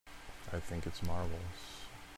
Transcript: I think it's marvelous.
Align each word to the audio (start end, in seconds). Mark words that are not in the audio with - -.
I 0.51 0.59
think 0.59 0.87
it's 0.87 1.03
marvelous. 1.03 1.85